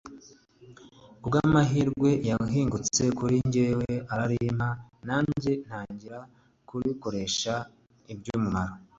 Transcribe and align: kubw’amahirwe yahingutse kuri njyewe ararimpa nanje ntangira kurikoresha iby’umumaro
kubw’amahirwe 1.21 2.09
yahingutse 2.29 3.03
kuri 3.17 3.35
njyewe 3.47 3.89
ararimpa 4.13 4.69
nanje 5.05 5.51
ntangira 5.65 6.19
kurikoresha 6.67 7.53
iby’umumaro 8.13 8.75